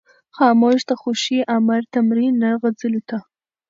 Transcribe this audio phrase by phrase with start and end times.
[0.35, 3.19] خاموش د شوخۍ امر ته مرۍ نه غځوله.